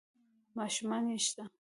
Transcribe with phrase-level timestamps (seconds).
[0.27, 1.43] ـ ماشومان يې شته؟